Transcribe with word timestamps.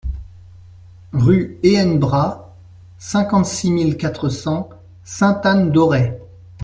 Rue 1.13 1.59
Ehen 1.61 1.99
Bras, 1.99 2.55
cinquante-six 2.97 3.69
mille 3.69 3.97
quatre 3.97 4.29
cents 4.29 4.69
Sainte-Anne-d'Auray 5.03 6.17